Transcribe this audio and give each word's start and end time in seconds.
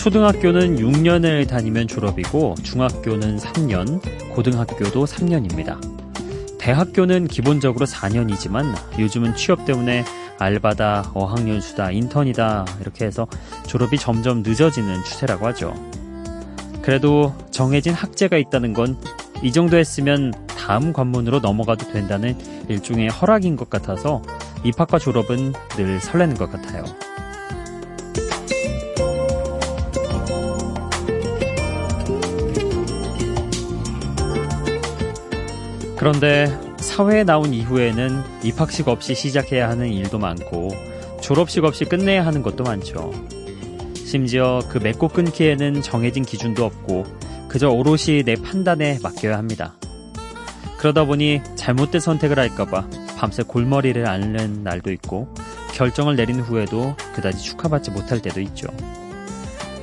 초등학교는 0.00 0.76
6년을 0.76 1.46
다니면 1.46 1.86
졸업이고 1.86 2.54
중학교는 2.62 3.36
3년, 3.36 4.00
고등학교도 4.34 5.04
3년입니다. 5.04 5.78
대학교는 6.58 7.28
기본적으로 7.28 7.86
4년이지만 7.86 8.74
요즘은 8.98 9.36
취업 9.36 9.66
때문에 9.66 10.04
알바다, 10.38 11.12
어학연수다, 11.14 11.90
인턴이다 11.90 12.64
이렇게 12.80 13.04
해서 13.04 13.26
졸업이 13.66 13.98
점점 13.98 14.42
늦어지는 14.42 15.04
추세라고 15.04 15.46
하죠. 15.48 15.74
그래도 16.82 17.34
정해진 17.50 17.92
학제가 17.92 18.36
있다는 18.38 18.72
건 18.72 18.96
이 19.42 19.52
정도 19.52 19.78
했으면 19.78 20.34
다음 20.48 20.92
관문으로 20.92 21.40
넘어가도 21.40 21.92
된다는 21.92 22.36
일종의 22.68 23.08
허락인 23.08 23.56
것 23.56 23.70
같아서 23.70 24.20
입학과 24.64 24.98
졸업은 24.98 25.54
늘 25.76 25.98
설레는 25.98 26.36
것 26.36 26.52
같아요. 26.52 26.84
그런데 36.00 36.46
사회에 36.78 37.24
나온 37.24 37.52
이후에는 37.52 38.22
입학식 38.42 38.88
없이 38.88 39.14
시작해야 39.14 39.68
하는 39.68 39.88
일도 39.92 40.18
많고 40.18 40.70
졸업식 41.20 41.62
없이 41.64 41.84
끝내야 41.84 42.24
하는 42.24 42.40
것도 42.40 42.64
많죠. 42.64 43.12
심지어 43.94 44.60
그 44.70 44.78
맺고 44.78 45.08
끊기에는 45.08 45.82
정해진 45.82 46.24
기준도 46.24 46.64
없고 46.64 47.04
그저 47.48 47.68
오롯이 47.68 48.22
내 48.24 48.34
판단에 48.34 48.98
맡겨야 49.02 49.36
합니다. 49.36 49.74
그러다 50.78 51.04
보니 51.04 51.42
잘못된 51.56 52.00
선택을 52.00 52.38
할까봐 52.38 52.88
밤새 53.18 53.42
골머리를 53.42 54.06
앓는 54.06 54.64
날도 54.64 54.90
있고 54.92 55.34
결정을 55.74 56.16
내린 56.16 56.40
후에도 56.40 56.96
그다지 57.14 57.44
축하받지 57.44 57.90
못할 57.90 58.22
때도 58.22 58.40
있죠. 58.40 58.68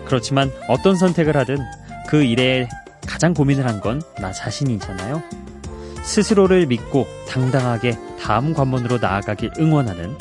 그렇지만 0.05 0.52
어떤 0.67 0.95
선택을 0.95 1.38
하든 1.38 1.59
그 2.08 2.23
일에 2.23 2.67
가장 3.05 3.36
고민을 3.36 3.67
한 3.67 3.81
건 3.81 4.02
나 4.20 4.31
자신이잖아요. 4.31 5.22
스스로를 6.08 6.66
믿고 6.67 7.05
당당하게 7.27 7.97
다음 8.19 8.53
관문으로 8.53 8.97
나아가길 8.97 9.52
응원하는 9.59 10.17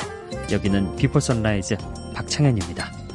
여기는 0.51 0.97
비포 0.97 1.19
선라이즈 1.19 1.77
박창현입니다. 2.13 3.06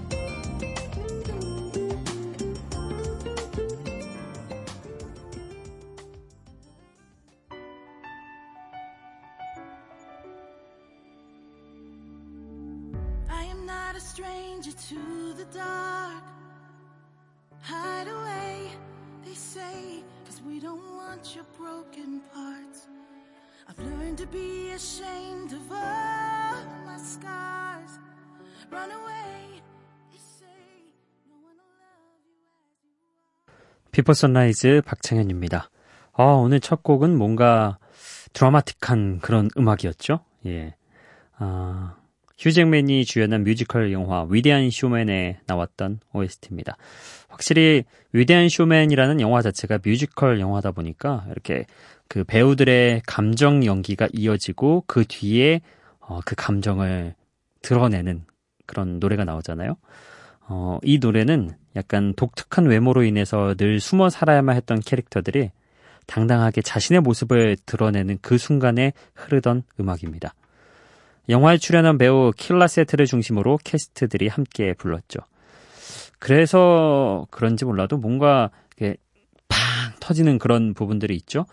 비포 33.92 34.14
선라이즈 34.14 34.80
박창현입니다. 34.86 35.68
아, 36.14 36.22
오늘 36.22 36.60
첫 36.60 36.82
곡은 36.82 37.16
뭔가 37.16 37.78
드라마틱한 38.32 39.20
그런 39.20 39.50
음악이었죠. 39.56 40.20
예. 40.46 40.74
아, 41.36 41.96
휴 42.38 42.55
잭맨이 42.55 43.04
주연한 43.04 43.44
뮤지컬 43.44 43.92
영화 43.92 44.26
위대한 44.30 44.70
쇼맨에 44.70 45.40
나왔던 45.46 46.00
OST입니다. 46.14 46.78
확실히 47.28 47.84
위대한 48.12 48.48
쇼맨이라는 48.48 49.20
영화 49.20 49.42
자체가 49.42 49.80
뮤지컬 49.84 50.40
영화다 50.40 50.72
보니까 50.72 51.26
이렇게 51.30 51.66
그 52.08 52.24
배우들의 52.24 53.02
감정 53.06 53.64
연기가 53.66 54.08
이어지고 54.14 54.84
그 54.86 55.04
뒤에 55.06 55.60
어, 56.00 56.20
그 56.24 56.34
감정을 56.34 57.14
드러내는 57.60 58.24
그런 58.72 58.98
노래가 58.98 59.24
나오잖아요. 59.24 59.76
어, 60.48 60.78
이 60.82 60.98
노래는 60.98 61.50
약간 61.76 62.14
독특한 62.14 62.64
외모로 62.64 63.04
인해서 63.04 63.54
늘 63.54 63.80
숨어 63.80 64.08
살아야만 64.08 64.56
했던 64.56 64.80
캐릭터들이 64.80 65.50
당당하게 66.06 66.62
자신의 66.62 67.02
모습을 67.02 67.58
드러내는 67.66 68.18
그 68.22 68.38
순간에 68.38 68.94
흐르던 69.14 69.62
음악입니다. 69.78 70.34
영화에 71.28 71.58
출연한 71.58 71.98
배우 71.98 72.32
킬라 72.34 72.66
세트를 72.66 73.06
중심으로 73.06 73.58
캐스트들이 73.62 74.28
함께 74.28 74.72
불렀죠. 74.72 75.20
그래서 76.18 77.26
그런지 77.30 77.64
몰라도 77.64 77.98
뭔가 77.98 78.50
팡 79.48 79.58
터지는 80.00 80.38
그런 80.38 80.72
부분들이 80.72 81.14
있죠. 81.16 81.44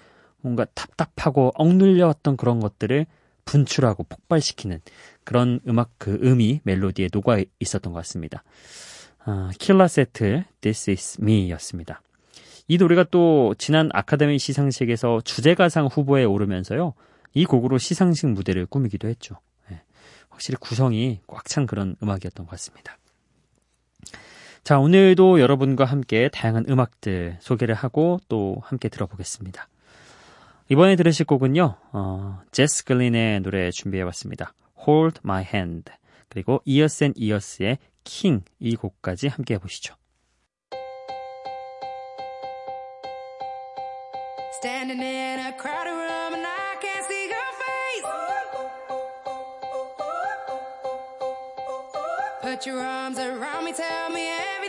뭔가 0.42 0.66
답답하고 0.74 1.52
억눌려왔던 1.56 2.38
그런 2.38 2.60
것들을 2.60 3.06
분출하고 3.50 4.04
폭발시키는 4.04 4.80
그런 5.24 5.60
음악 5.68 5.90
그 5.98 6.20
음이 6.22 6.62
멜로디에 6.64 7.10
녹아 7.12 7.40
있었던 7.60 7.92
것 7.92 7.98
같습니다. 8.00 8.44
아, 9.26 9.50
킬라 9.58 9.88
세트 9.88 10.44
This 10.62 10.92
Is 10.92 11.18
Me 11.20 11.50
였습니다. 11.52 12.02
이 12.68 12.78
노래가 12.78 13.04
또 13.10 13.56
지난 13.58 13.90
아카데미 13.92 14.38
시상식에서 14.38 15.22
주제가상 15.22 15.88
후보에 15.88 16.26
오르면서요. 16.26 16.94
이 17.34 17.46
곡으로 17.46 17.80
시상식 17.80 18.30
무대를 18.30 18.68
꾸미기도 18.68 19.08
했죠. 19.08 19.40
네, 19.70 19.82
확실히 20.30 20.58
구성이 20.60 21.22
꽉 21.26 21.46
찬 21.46 21.66
그런 21.66 21.96
음악이었던 22.04 22.46
것 22.46 22.52
같습니다. 22.52 22.98
자, 24.64 24.78
오늘도 24.78 25.42
여러분과 25.42 25.86
함께 25.86 26.30
다양한 26.32 26.66
음악들 26.70 27.38
소개를 27.40 27.74
하고 27.74 28.20
또 28.28 28.58
함께 28.64 28.90
들어보겠습니다. 28.90 29.68
이번에 30.72 30.96
들으실 30.96 31.26
곡은요, 31.26 31.78
어, 31.94 32.42
제스 32.52 32.86
글린의 32.86 33.42
노래 33.42 33.72
준비해봤습니다. 33.72 34.54
Hold 34.88 35.22
My 35.26 35.44
Hand. 35.44 35.92
그리고 36.30 36.62
Years 36.68 37.04
and 37.04 37.20
Years의 37.20 37.80
King 38.04 38.46
이 38.60 38.76
곡까지 38.76 39.30
함께 39.30 39.56
해보시죠. 39.56 39.96
Standing 44.58 45.02
in 45.02 45.40
a 45.40 45.54
crowded 45.58 45.90
room 45.90 46.34
and 46.36 46.46
I 46.46 46.78
can't 46.80 47.04
see 47.06 47.26
your 47.26 47.50
face. 47.58 48.06
Put 52.44 52.68
your 52.68 52.80
arms 52.80 53.18
around 53.18 53.66
me, 53.66 53.74
tell 53.74 54.10
me 54.12 54.28
everything's 54.54 54.69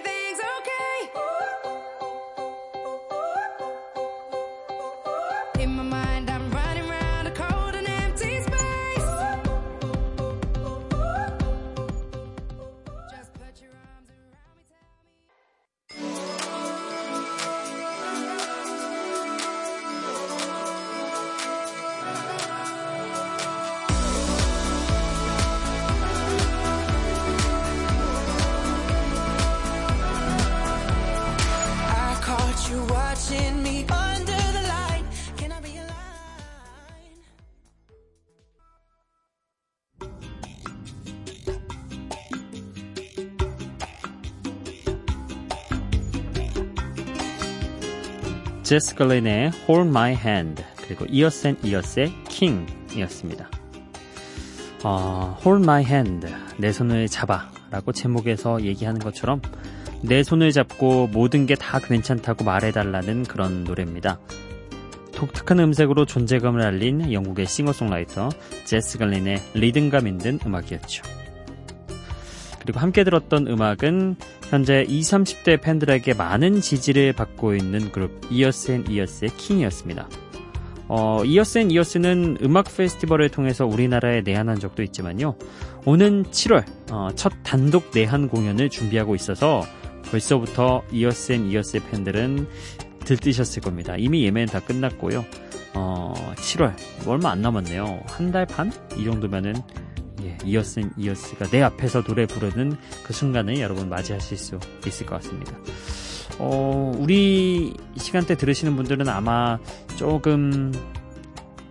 제스 48.70 48.94
걸린의 48.94 49.50
Hold 49.68 49.88
My 49.88 50.12
Hand 50.12 50.62
그리고 50.76 51.04
and 51.10 51.60
Years의 51.64 52.12
King이었습니다. 52.28 53.50
어, 54.84 55.36
Hold 55.44 55.64
My 55.64 55.82
Hand 55.82 56.28
내 56.56 56.70
손을 56.70 57.08
잡아 57.08 57.50
라고 57.72 57.90
제목에서 57.90 58.62
얘기하는 58.62 59.00
것처럼 59.00 59.42
내 60.02 60.22
손을 60.22 60.52
잡고 60.52 61.08
모든 61.08 61.46
게 61.46 61.56
다 61.56 61.80
괜찮다고 61.80 62.44
말해달라는 62.44 63.24
그런 63.24 63.64
노래입니다. 63.64 64.20
독특한 65.16 65.58
음색으로 65.58 66.04
존재감을 66.04 66.62
알린 66.62 67.12
영국의 67.12 67.46
싱어송라이터 67.46 68.28
제스 68.66 68.98
걸린의 68.98 69.42
리듬감 69.54 70.06
있는 70.06 70.38
음악이었죠. 70.46 71.02
그리고 72.60 72.78
함께 72.78 73.02
들었던 73.02 73.48
음악은 73.48 74.14
현재 74.50 74.84
20, 74.88 75.12
30대 75.14 75.60
팬들에게 75.62 76.14
많은 76.14 76.60
지지를 76.60 77.12
받고 77.12 77.54
있는 77.54 77.92
그룹 77.92 78.20
이어스 78.30 78.72
앤 78.72 78.84
이어스의 78.90 79.30
킹이었습니다. 79.36 80.08
어, 80.88 81.22
이어스 81.24 81.58
앤 81.58 81.70
이어스는 81.70 82.38
음악 82.42 82.64
페스티벌을 82.76 83.28
통해서 83.28 83.64
우리나라에 83.64 84.22
내한한 84.22 84.58
적도 84.58 84.82
있지만요. 84.82 85.36
오는 85.84 86.24
7월 86.24 86.64
어, 86.90 87.10
첫 87.14 87.32
단독 87.44 87.92
내한 87.94 88.28
공연을 88.28 88.70
준비하고 88.70 89.14
있어서 89.14 89.62
벌써부터 90.10 90.82
이어스 90.90 91.32
앤 91.32 91.46
이어스의 91.48 91.82
팬들은 91.88 92.48
들뜨셨을 93.04 93.62
겁니다. 93.62 93.94
이미 93.96 94.24
예매는 94.24 94.48
다 94.48 94.58
끝났고요. 94.58 95.24
어, 95.74 96.12
7월 96.34 96.74
얼마 97.06 97.30
안 97.30 97.40
남았네요. 97.40 98.02
한 98.08 98.32
달 98.32 98.46
반? 98.46 98.72
이 98.96 99.04
정도면은 99.04 99.54
예, 100.24 100.38
이어스 100.44 100.80
앤 100.80 100.90
이어스가 100.96 101.46
내 101.46 101.62
앞에서 101.62 102.02
노래 102.02 102.26
부르는 102.26 102.76
그 103.04 103.12
순간을 103.12 103.58
여러분 103.60 103.88
맞이하실 103.88 104.36
수 104.36 104.58
있을 104.86 105.06
것 105.06 105.16
같습니다. 105.16 105.56
어, 106.38 106.92
우리 106.96 107.74
시간대 107.96 108.36
들으시는 108.36 108.76
분들은 108.76 109.08
아마 109.08 109.58
조금 109.96 110.72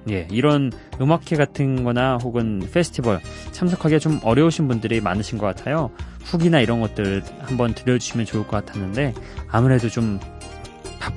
예, 0.10 0.28
이런 0.32 0.72
음악회 1.02 1.36
같은 1.36 1.84
거나 1.84 2.18
혹은 2.18 2.68
페스티벌 2.72 3.20
참석하기가 3.52 4.00
좀 4.00 4.20
어려우신 4.24 4.68
분들이 4.68 5.02
많으신 5.02 5.38
것 5.38 5.46
같아요. 5.46 5.92
후기나 6.24 6.60
이런 6.62 6.80
것들 6.80 7.24
한번 7.42 7.74
들려주시면 7.74 8.26
좋을 8.26 8.48
것 8.48 8.66
같았는데 8.66 9.14
아무래도 9.50 9.90
좀 9.90 10.20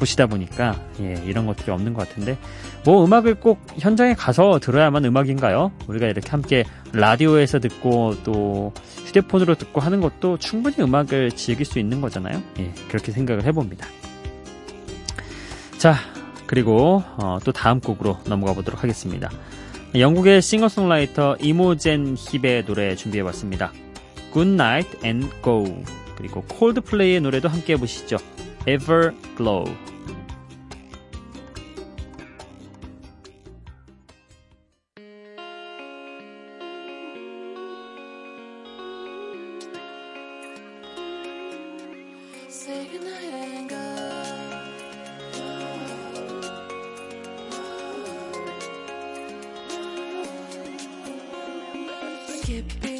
바쁘시다 0.02 0.26
보니까 0.26 0.80
예, 1.00 1.14
이런 1.24 1.46
것들이 1.46 1.70
없는 1.70 1.94
것 1.94 2.08
같은데 2.08 2.36
뭐 2.84 3.04
음악을 3.04 3.36
꼭 3.36 3.60
현장에 3.78 4.14
가서 4.14 4.58
들어야만 4.58 5.04
음악인가요? 5.04 5.72
우리가 5.86 6.06
이렇게 6.06 6.28
함께 6.30 6.64
라디오에서 6.92 7.60
듣고 7.60 8.16
또 8.24 8.72
휴대폰으로 9.06 9.54
듣고 9.54 9.80
하는 9.80 10.00
것도 10.00 10.38
충분히 10.38 10.76
음악을 10.80 11.32
즐길 11.32 11.64
수 11.64 11.78
있는 11.78 12.00
거잖아요. 12.00 12.42
예, 12.58 12.72
그렇게 12.88 13.12
생각을 13.12 13.44
해봅니다. 13.44 13.86
자, 15.78 15.96
그리고 16.46 17.02
어, 17.16 17.38
또 17.44 17.52
다음 17.52 17.80
곡으로 17.80 18.18
넘어가 18.26 18.52
보도록 18.52 18.82
하겠습니다. 18.82 19.30
영국의 19.94 20.42
싱어송라이터 20.42 21.36
이모젠 21.40 22.16
힙의 22.16 22.64
노래 22.64 22.96
준비해봤습니다. 22.96 23.72
Good 24.32 24.52
Night 24.52 24.98
and 25.04 25.28
Go 25.42 25.82
그리고 26.16 26.42
콜드플레이의 26.42 27.20
노래도 27.20 27.48
함께 27.48 27.74
해보시죠. 27.74 28.16
skip 52.52 52.84
it. 52.84 52.91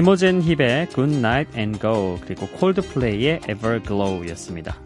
이모젠 0.00 0.42
힙의 0.42 0.90
Good 0.90 1.16
Night 1.16 1.58
and 1.58 1.80
Go 1.80 2.18
그리고 2.20 2.46
콜드플레이의 2.48 3.40
Everglow였습니다. 3.48 4.76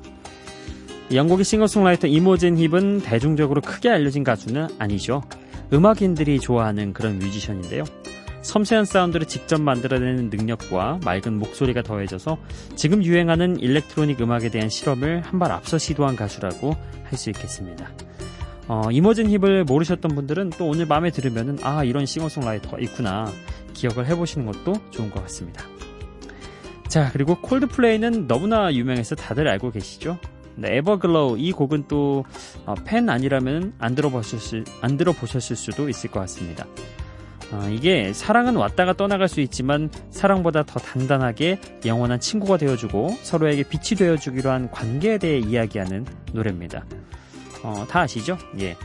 영국의 1.12 1.44
싱어송라이터 1.44 2.06
이모젠 2.06 2.56
힙은 2.56 3.00
대중적으로 3.00 3.60
크게 3.60 3.88
알려진 3.90 4.22
가수는 4.22 4.68
아니죠. 4.78 5.24
음악인들이 5.72 6.38
좋아하는 6.38 6.92
그런 6.92 7.18
뮤지션인데요. 7.18 7.82
섬세한 8.42 8.84
사운드를 8.84 9.26
직접 9.26 9.60
만들어내는 9.60 10.30
능력과 10.30 11.00
맑은 11.04 11.40
목소리가 11.40 11.82
더해져서 11.82 12.38
지금 12.76 13.02
유행하는 13.02 13.58
일렉트로닉 13.58 14.20
음악에 14.20 14.48
대한 14.48 14.68
실험을 14.68 15.22
한 15.22 15.40
발 15.40 15.50
앞서 15.50 15.76
시도한 15.76 16.14
가수라고 16.14 16.76
할 17.02 17.18
수 17.18 17.30
있겠습니다. 17.30 17.90
어, 18.68 18.82
이모진 18.92 19.28
힙을 19.28 19.64
모르셨던 19.64 20.14
분들은 20.14 20.50
또 20.50 20.68
오늘 20.68 20.86
마음에 20.86 21.10
들으면은 21.10 21.58
아 21.64 21.82
이런 21.82 22.06
싱어송라이터가 22.06 22.78
있구나 22.78 23.26
기억을 23.80 24.06
해보시는 24.06 24.46
것도 24.46 24.74
좋은 24.90 25.10
것 25.10 25.22
같습니다. 25.22 25.64
자 26.88 27.10
그리고 27.12 27.40
콜드플레이는 27.40 28.26
너무나 28.26 28.72
유명해서 28.72 29.14
다들 29.14 29.48
알고 29.48 29.70
계시죠? 29.70 30.18
네, 30.56 30.76
Everglow 30.76 31.38
이 31.38 31.52
곡은 31.52 31.88
또 31.88 32.39
팬 32.39 33.08
어, 33.08 33.12
아니라면 33.12 33.72
안 33.78 33.94
들어보셨을 33.94 34.64
안 34.82 34.96
들어보셨을 34.96 35.56
수도 35.56 35.88
있을 35.88 36.10
것 36.10 36.20
같습니다. 36.20 36.66
어, 37.52 37.68
이게 37.70 38.12
사랑은 38.12 38.56
왔다가 38.56 38.92
떠나갈 38.92 39.28
수 39.28 39.40
있지만 39.40 39.90
사랑보다 40.10 40.64
더 40.64 40.78
단단하게 40.78 41.60
영원한 41.86 42.20
친구가 42.20 42.58
되어주고 42.58 43.18
서로에게 43.22 43.64
빛이 43.64 43.98
되어주기로 43.98 44.50
한 44.50 44.70
관계에 44.70 45.18
대해 45.18 45.38
이야기하는 45.38 46.06
노래입니다. 46.32 46.84
어, 47.62 47.86
다 47.88 48.00
아시죠? 48.00 48.36
예. 48.60 48.76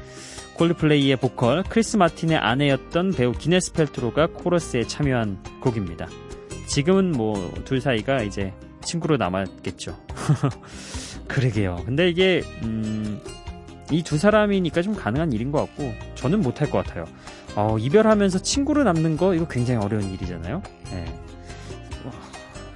콜드플레이의 0.55 1.17
보컬 1.17 1.63
크리스 1.63 1.97
마틴의 1.97 2.38
아내였던 2.38 3.12
배우 3.13 3.31
기네스 3.33 3.74
펠트로가 3.74 4.27
코러스에 4.27 4.85
참여한 4.88 5.38
곡입니다. 5.62 6.07
지금은 6.67 7.12
뭐 7.12 7.35
둘 7.65 7.81
사이가 7.81 8.24
이제 8.24 8.53
친구로 8.83 9.17
남았겠죠. 9.17 9.97
그러게요. 11.27 11.81
근데 11.85 12.09
이게 12.09 12.41
음, 12.63 13.19
이 13.91 14.01
두 14.03 14.17
사람이니까 14.17 14.81
좀 14.81 14.95
가능한 14.95 15.31
일인 15.33 15.51
것 15.51 15.59
같고 15.59 15.93
저는 16.15 16.41
못할 16.41 16.69
것 16.69 16.85
같아요. 16.85 17.05
어, 17.55 17.77
이별하면서 17.79 18.39
친구로 18.39 18.83
남는 18.83 19.17
거 19.17 19.33
이거 19.35 19.47
굉장히 19.47 19.83
어려운 19.83 20.12
일이잖아요. 20.13 20.62
예. 20.93 21.05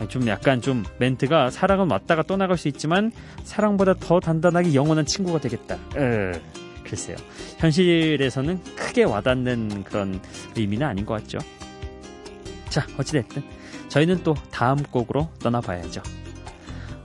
좀 0.07 0.27
약간 0.27 0.61
좀 0.61 0.85
멘트가 0.97 1.49
사랑은 1.51 1.91
왔다가 1.91 2.23
떠나갈 2.23 2.57
수 2.57 2.69
있지만 2.69 3.11
사랑보다 3.43 3.95
더 3.95 4.19
단단하게 4.21 4.73
영원한 4.73 5.05
친구가 5.05 5.39
되겠다. 5.39 5.75
에, 5.97 6.31
글쎄요. 6.89 7.15
현실에서는 7.57 8.63
크게 8.75 9.03
와닿는 9.03 9.83
그런 9.83 10.19
의미는 10.55 10.87
아닌 10.87 11.05
것 11.05 11.21
같죠. 11.21 11.37
자, 12.69 12.85
어찌됐든 12.97 13.43
저희는 13.89 14.23
또 14.23 14.35
다음 14.51 14.81
곡으로 14.83 15.29
떠나봐야죠. 15.39 16.01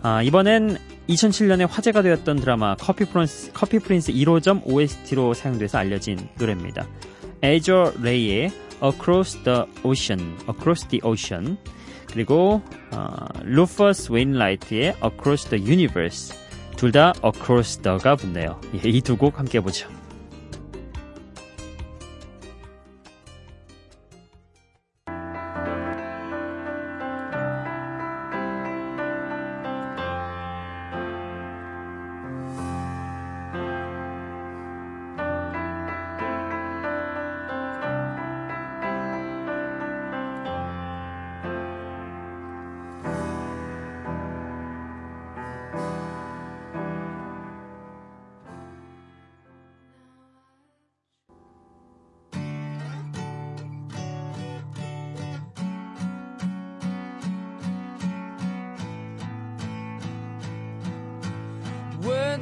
아, 0.02 0.22
이번엔 0.22 0.78
2007년에 1.08 1.68
화제가 1.68 2.02
되었던 2.02 2.36
드라마 2.40 2.76
커피 2.76 3.04
프린스, 3.04 3.52
커피 3.52 3.78
프린스 3.78 4.12
1호점 4.12 4.62
OST로 4.64 5.34
사용돼서 5.34 5.78
알려진 5.78 6.28
노래입니다. 6.38 6.86
에저 7.42 7.92
레이의 8.00 8.52
Across 8.82 9.44
the 9.44 9.62
Ocean, 9.82 10.36
Across 10.48 10.88
the 10.88 11.00
Ocean 11.04 11.56
그리고 12.10 12.62
어, 12.92 13.26
루퍼스 13.42 14.12
웨인라이트의 14.12 14.96
Across 15.04 15.50
the 15.50 15.64
Universe 15.64 16.43
둘 16.84 16.92
다 16.92 17.14
Across 17.24 17.78
the가 17.78 18.14
붙네요. 18.14 18.60
예, 18.74 18.88
이두 18.90 19.16
곡 19.16 19.38
함께 19.38 19.58
보죠. 19.58 19.88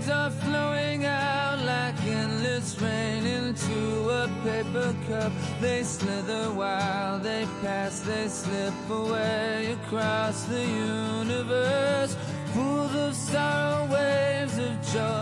Words 0.03 0.15
are 0.15 0.31
flowing 0.31 1.05
out 1.05 1.61
like 1.65 2.05
endless 2.05 2.81
rain 2.81 3.25
into 3.25 4.09
a 4.09 4.29
paper 4.43 4.93
cup. 5.07 5.33
They 5.61 5.85
slither 5.85 6.51
while 6.51 7.21
they 7.21 7.47
pass, 7.63 8.01
they 8.01 8.27
slip 8.27 8.75
away 8.91 9.77
across 9.85 10.43
the 10.45 10.65
universe. 10.65 12.17
full 12.53 12.91
of 13.07 13.15
sorrow, 13.15 13.87
waves 13.93 14.59
of 14.59 14.75
joy 14.93 15.22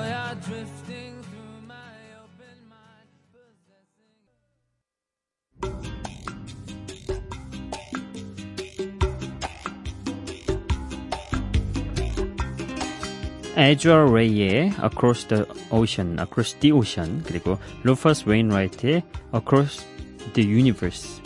Azure 13.60 14.14
Ray의 14.14 14.72
Across 14.82 15.28
the 15.28 15.44
Ocean, 15.70 16.18
Across 16.18 16.56
the 16.60 16.72
Ocean 16.72 17.22
그리고 17.24 17.58
루퍼스 17.82 18.26
웨인라이트의 18.26 19.02
Across 19.34 19.86
the 20.32 20.48
Universe 20.48 21.22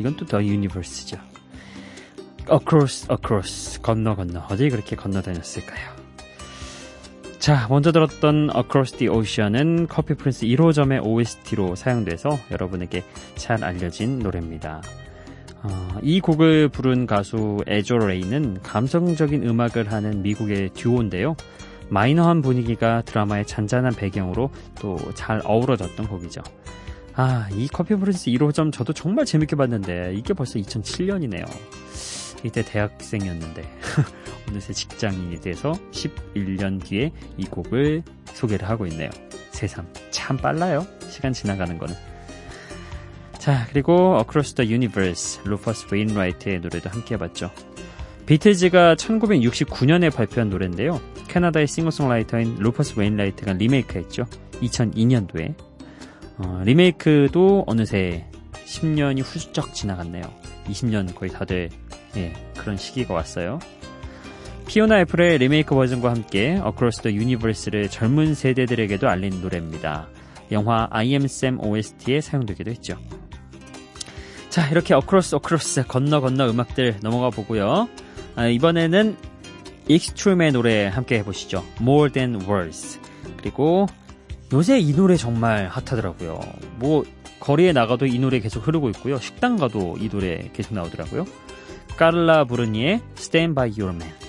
이건 0.00 0.16
또 0.16 0.26
The 0.26 0.42
Universe죠. 0.42 1.18
Across, 2.50 3.12
Across 3.12 3.80
건너 3.82 4.16
건너 4.16 4.44
어디 4.50 4.68
그렇게 4.70 4.96
건너 4.96 5.22
다녔을까요? 5.22 5.96
자, 7.38 7.68
먼저 7.70 7.92
들었던 7.92 8.50
Across 8.56 8.96
the 8.96 9.08
Ocean은 9.08 9.86
커피 9.86 10.14
프린스 10.14 10.46
1호점의 10.46 11.06
OST로 11.06 11.76
사용돼서 11.76 12.30
여러분에게 12.50 13.04
잘 13.36 13.62
알려진 13.62 14.18
노래입니다. 14.18 14.82
어, 15.62 15.98
이 16.02 16.20
곡을 16.20 16.68
부른 16.68 17.06
가수 17.06 17.58
Azure 17.66 17.98
Ray는 17.98 18.62
감성적인 18.62 19.48
음악을 19.48 19.92
하는 19.92 20.22
미국의 20.22 20.70
듀오인데요. 20.74 21.36
마이너한 21.90 22.42
분위기가 22.42 23.02
드라마의 23.02 23.46
잔잔한 23.46 23.94
배경으로 23.94 24.50
또 24.80 24.98
잘 25.14 25.40
어우러졌던 25.44 26.06
곡이죠. 26.08 26.42
아, 27.14 27.48
이 27.52 27.66
커피 27.68 27.94
프린스 27.96 28.30
1호점 28.30 28.72
저도 28.72 28.92
정말 28.92 29.24
재밌게 29.24 29.56
봤는데 29.56 30.14
이게 30.14 30.34
벌써 30.34 30.58
2007년이네요. 30.58 31.44
이때 32.44 32.62
대학생이었는데 32.62 33.62
어느새 34.48 34.72
직장인이 34.72 35.40
돼서 35.40 35.72
11년 35.90 36.82
뒤에 36.84 37.10
이 37.36 37.44
곡을 37.46 38.02
소개를 38.26 38.68
하고 38.68 38.86
있네요. 38.86 39.10
세상 39.50 39.86
참 40.10 40.36
빨라요. 40.36 40.86
시간 41.08 41.32
지나가는 41.32 41.76
거는. 41.76 41.94
자, 43.38 43.66
그리고 43.70 44.18
Across 44.20 44.54
the 44.54 44.70
Universe, 44.70 45.40
루퍼스 45.44 45.86
웨인라이트의 45.90 46.60
노래도 46.60 46.90
함께 46.90 47.14
해봤죠. 47.14 47.50
비틀즈가 48.26 48.94
1969년에 48.94 50.14
발표한 50.14 50.50
노래인데요. 50.50 51.00
캐나다의 51.28 51.66
싱어송라이터인 51.66 52.56
루퍼스 52.58 52.98
웨인라이트가 52.98 53.52
리메이크했죠. 53.52 54.24
2002년도에. 54.60 55.54
어, 56.38 56.62
리메이크도 56.64 57.64
어느새 57.66 58.26
10년이 58.66 59.22
훌쩍 59.24 59.74
지나갔네요. 59.74 60.22
20년 60.66 61.14
거의 61.14 61.30
다들 61.30 61.70
예, 62.16 62.32
그런 62.56 62.76
시기가 62.76 63.14
왔어요. 63.14 63.58
피오나 64.66 65.00
애플의 65.00 65.38
리메이크 65.38 65.74
버전과 65.74 66.10
함께 66.10 66.60
Across 66.64 67.02
the 67.02 67.16
Universe를 67.16 67.88
젊은 67.88 68.34
세대들에게도 68.34 69.08
알린 69.08 69.40
노래입니다. 69.40 70.08
영화 70.52 70.86
I 70.90 71.12
Am 71.12 71.24
Sam 71.24 71.58
OST에 71.60 72.20
사용되기도 72.20 72.70
했죠. 72.70 72.96
자, 74.50 74.68
이렇게 74.68 74.94
Across 74.94 75.36
Across 75.36 75.86
건너 75.86 76.20
건너 76.20 76.50
음악들 76.50 76.98
넘어가 77.02 77.30
보고요. 77.30 77.88
아, 78.36 78.46
이번에는 78.46 79.16
익스트림의 79.88 80.52
노래 80.52 80.86
함께 80.86 81.18
해보시죠. 81.18 81.64
More 81.80 82.12
Than 82.12 82.42
Words. 82.42 83.00
그리고 83.38 83.86
요새 84.52 84.78
이 84.78 84.94
노래 84.94 85.16
정말 85.16 85.68
핫하더라고요. 85.68 86.40
뭐 86.76 87.04
거리에 87.40 87.72
나가도 87.72 88.06
이 88.06 88.18
노래 88.18 88.40
계속 88.40 88.66
흐르고 88.66 88.90
있고요. 88.90 89.18
식당 89.18 89.56
가도 89.56 89.96
이 89.98 90.08
노래 90.08 90.50
계속 90.52 90.74
나오더라고요. 90.74 91.24
까를라 91.96 92.44
브루니의 92.44 93.00
Stand 93.16 93.54
By 93.54 93.72
Your 93.78 93.94
Man. 93.94 94.27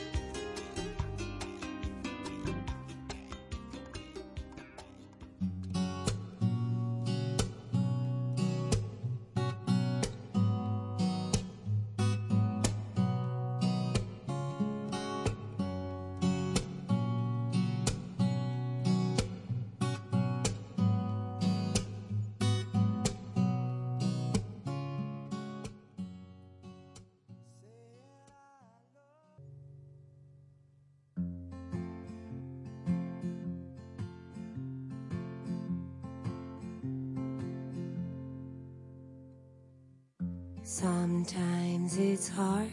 Sometimes 40.69 41.97
it's 41.97 42.29
hard 42.29 42.69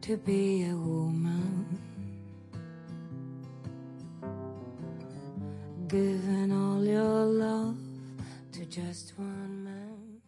to 0.00 0.16
be 0.16 0.62
a 0.62 0.76
woman. 0.76 1.66
Giving 5.88 6.52
all 6.52 6.84
your 6.84 7.24
love 7.26 7.74
to 8.52 8.64
just 8.70 9.18
one 9.18 9.64
man. 9.64 10.20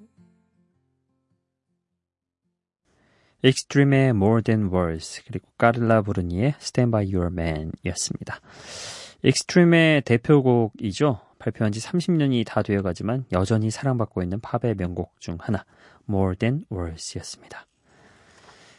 익스트림의 3.44 4.10
More 4.10 4.42
Than 4.42 4.72
Words 4.72 5.22
그리고 5.28 5.46
까를라 5.56 6.02
브루니의 6.02 6.54
Stand 6.60 6.90
By 6.90 7.14
Your 7.14 7.30
Man 7.32 7.70
이었습니다. 7.84 8.40
익스트림의 9.22 10.02
대표곡이죠. 10.02 11.29
발표한 11.40 11.72
지 11.72 11.80
30년이 11.80 12.46
다 12.46 12.62
되어가지만 12.62 13.24
여전히 13.32 13.70
사랑받고 13.70 14.22
있는 14.22 14.38
팝의 14.40 14.76
명곡 14.76 15.18
중 15.20 15.36
하나 15.40 15.64
More 16.08 16.36
Than 16.36 16.64
Words 16.70 17.18
였습니다. 17.18 17.66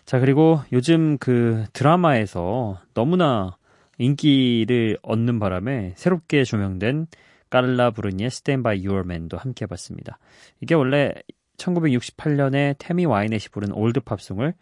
자 0.05 0.19
그리고 0.19 0.61
요즘 0.71 1.17
그 1.17 1.65
드라마에서 1.73 2.79
너무나 2.93 3.57
인기를 3.97 4.97
얻는 5.01 5.39
바람에 5.39 5.93
새롭게 5.97 6.43
조명된 6.43 7.07
까를라 7.49 7.91
브루니의 7.91 8.27
Stand 8.27 8.63
By 8.63 8.85
Your 8.85 9.03
Man도 9.05 9.37
함께 9.37 9.65
해봤습니다. 9.65 10.17
이게 10.61 10.73
원래 10.73 11.13
1968년에 11.57 12.75
태미 12.79 13.05
와이넷이 13.05 13.49
부른 13.51 13.71
올드 13.73 13.99
팝송을 14.01 14.53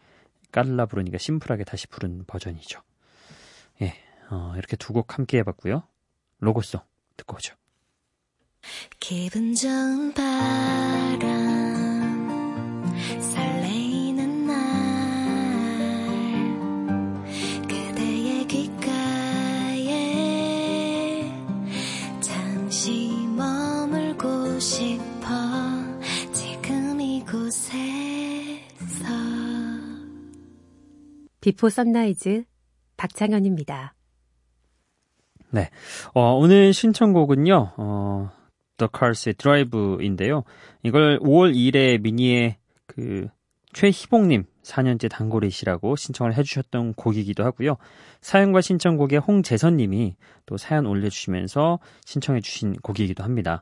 까를라 0.51 0.87
브루니가 0.87 1.17
심플하게 1.17 1.63
다시 1.63 1.87
부른 1.87 2.23
버전이죠. 2.25 2.81
예, 3.81 3.93
어, 4.29 4.53
이렇게 4.57 4.75
두 4.75 4.93
곡 4.93 5.17
함께 5.17 5.37
해봤고요. 5.39 5.83
로고송 6.39 6.81
듣고 7.15 7.35
오죠. 7.37 7.58
기분 8.99 9.55
좋은 9.55 10.13
바람 10.13 11.29
설레이는 13.21 14.45
날 14.45 14.55
그대의 17.67 18.47
귓가에 18.47 19.89
잠시 22.21 23.09
머물고 23.35 24.59
싶어 24.59 25.29
지금 26.33 26.99
이곳에서 27.01 27.79
비포 31.41 31.69
선라이즈 31.69 32.43
박창현입니다. 32.97 33.95
네. 35.51 35.69
어, 36.13 36.33
오늘 36.33 36.73
신청곡은요, 36.73 37.73
어, 37.77 38.29
The 38.79 38.89
Cars의 38.97 39.35
드라이브인데요. 39.35 40.43
이걸 40.81 41.19
5월 41.19 41.53
2일에 41.53 42.01
미니의 42.01 42.57
그, 42.87 43.27
최희봉님, 43.73 44.45
4년째 44.63 45.09
단골이시라고 45.09 45.95
신청을 45.95 46.33
해주셨던 46.35 46.93
곡이기도 46.95 47.43
하고요. 47.43 47.77
사연과 48.21 48.61
신청곡의 48.61 49.19
홍재선님이 49.19 50.15
또 50.45 50.57
사연 50.57 50.85
올려주시면서 50.85 51.79
신청해주신 52.05 52.77
곡이기도 52.81 53.23
합니다. 53.23 53.61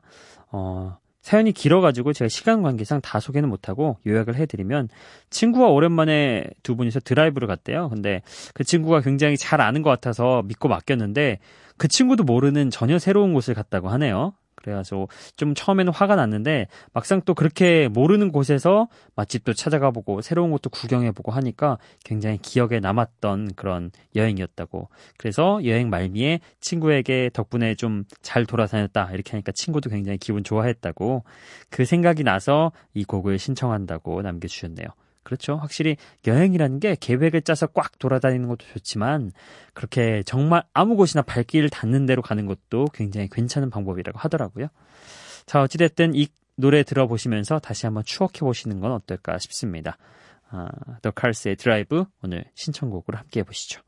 어, 0.50 0.98
사연이 1.20 1.52
길어가지고 1.52 2.12
제가 2.12 2.28
시간 2.28 2.62
관계상 2.62 3.00
다 3.02 3.20
소개는 3.20 3.48
못하고 3.48 3.98
요약을 4.06 4.36
해드리면 4.36 4.88
친구가 5.30 5.66
오랜만에 5.68 6.44
두 6.62 6.74
분이서 6.76 7.00
드라이브를 7.00 7.46
갔대요. 7.46 7.90
근데 7.90 8.22
그 8.54 8.64
친구가 8.64 9.00
굉장히 9.02 9.36
잘 9.36 9.60
아는 9.60 9.82
것 9.82 9.90
같아서 9.90 10.42
믿고 10.44 10.68
맡겼는데 10.68 11.38
그 11.76 11.88
친구도 11.88 12.24
모르는 12.24 12.70
전혀 12.70 12.98
새로운 12.98 13.34
곳을 13.34 13.54
갔다고 13.54 13.88
하네요. 13.90 14.32
그래가지고 14.68 15.08
좀 15.36 15.54
처음에는 15.54 15.92
화가 15.92 16.16
났는데 16.16 16.66
막상 16.92 17.22
또 17.24 17.34
그렇게 17.34 17.88
모르는 17.88 18.32
곳에서 18.32 18.88
맛집도 19.16 19.52
찾아가 19.52 19.90
보고 19.90 20.20
새로운 20.20 20.50
곳도 20.50 20.70
구경해 20.70 21.12
보고 21.12 21.32
하니까 21.32 21.78
굉장히 22.04 22.38
기억에 22.38 22.80
남았던 22.80 23.52
그런 23.56 23.90
여행이었다고. 24.14 24.88
그래서 25.16 25.60
여행 25.64 25.90
말미에 25.90 26.40
친구에게 26.60 27.30
덕분에 27.32 27.74
좀 27.74 28.04
잘 28.22 28.46
돌아다녔다 28.46 29.10
이렇게 29.12 29.32
하니까 29.32 29.52
친구도 29.52 29.90
굉장히 29.90 30.18
기분 30.18 30.44
좋아했다고. 30.44 31.24
그 31.70 31.84
생각이 31.84 32.24
나서 32.24 32.72
이 32.94 33.04
곡을 33.04 33.38
신청한다고 33.38 34.22
남겨주셨네요. 34.22 34.86
그렇죠. 35.28 35.56
확실히 35.56 35.98
여행이라는 36.26 36.80
게 36.80 36.96
계획을 36.98 37.42
짜서 37.42 37.66
꽉 37.66 37.98
돌아다니는 37.98 38.48
것도 38.48 38.64
좋지만 38.72 39.32
그렇게 39.74 40.22
정말 40.24 40.62
아무 40.72 40.96
곳이나 40.96 41.20
발길을 41.20 41.68
닿는 41.68 42.06
대로 42.06 42.22
가는 42.22 42.46
것도 42.46 42.86
굉장히 42.94 43.28
괜찮은 43.30 43.68
방법이라고 43.68 44.18
하더라고요. 44.18 44.68
자, 45.44 45.60
어찌됐든 45.60 46.14
이 46.14 46.28
노래 46.56 46.82
들어보시면서 46.82 47.58
다시 47.58 47.84
한번 47.84 48.04
추억해 48.04 48.38
보시는 48.40 48.80
건 48.80 48.92
어떨까 48.92 49.36
싶습니다. 49.36 49.98
아, 50.48 50.66
더 51.02 51.10
칼스의 51.10 51.56
드라이브 51.56 52.06
오늘 52.22 52.46
신청곡으로 52.54 53.18
함께 53.18 53.40
해보시죠. 53.40 53.82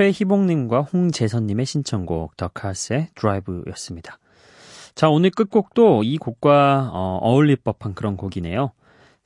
최희봉님과 0.00 0.80
홍재선님의 0.80 1.66
신청곡 1.66 2.34
더 2.38 2.59
카스의 2.59 3.08
Drive였습니다. 3.14 4.18
자 4.94 5.10
오늘 5.10 5.28
끝곡도 5.28 6.04
이 6.04 6.16
곡과 6.16 6.90
어울릴 6.90 7.56
법한 7.56 7.92
그런 7.92 8.16
곡이네요. 8.16 8.72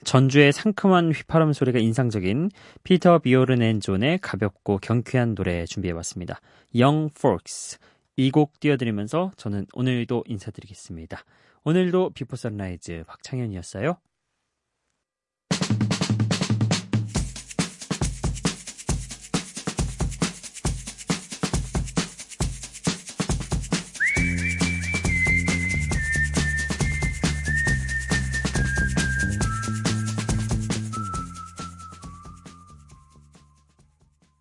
전주의 0.03 0.53
상큼한 0.53 1.13
휘파람 1.13 1.53
소리가 1.53 1.79
인상적인 1.79 2.51
피터 2.83 3.21
비오른 3.21 3.63
앤 3.63 3.79
존의 3.79 4.19
가볍고 4.19 4.79
경쾌한 4.79 5.37
노래 5.37 5.65
준비해봤습니다. 5.65 6.41
Young 6.75 7.15
Folks 7.17 7.79
이 8.17 8.33
곡 8.33 8.59
띄워드리면서 8.59 9.31
저는 9.37 9.67
오늘도 9.75 10.25
인사드리겠습니다. 10.27 11.23
오늘도 11.63 12.11
비포 12.15 12.35
선라이즈 12.35 13.05
박창현이었어요. 13.07 13.97